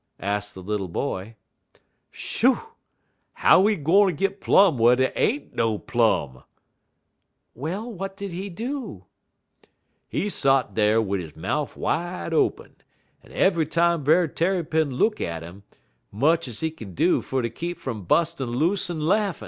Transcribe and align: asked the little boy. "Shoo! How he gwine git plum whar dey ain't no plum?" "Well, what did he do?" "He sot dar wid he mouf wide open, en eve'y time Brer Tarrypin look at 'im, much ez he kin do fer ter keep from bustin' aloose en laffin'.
asked 0.23 0.55
the 0.55 0.63
little 0.63 0.87
boy. 0.87 1.35
"Shoo! 2.09 2.57
How 3.33 3.63
he 3.67 3.75
gwine 3.75 4.15
git 4.15 4.41
plum 4.41 4.79
whar 4.79 4.95
dey 4.95 5.11
ain't 5.15 5.53
no 5.53 5.77
plum?" 5.77 6.41
"Well, 7.53 7.93
what 7.93 8.17
did 8.17 8.31
he 8.31 8.49
do?" 8.49 9.05
"He 10.07 10.27
sot 10.27 10.73
dar 10.73 10.99
wid 10.99 11.21
he 11.21 11.39
mouf 11.39 11.77
wide 11.77 12.33
open, 12.33 12.77
en 13.23 13.29
eve'y 13.31 13.67
time 13.69 14.03
Brer 14.03 14.27
Tarrypin 14.27 14.89
look 14.93 15.21
at 15.21 15.43
'im, 15.43 15.61
much 16.11 16.47
ez 16.47 16.61
he 16.61 16.71
kin 16.71 16.95
do 16.95 17.21
fer 17.21 17.43
ter 17.43 17.49
keep 17.49 17.77
from 17.77 18.05
bustin' 18.05 18.49
aloose 18.49 18.89
en 18.89 19.01
laffin'. 19.01 19.39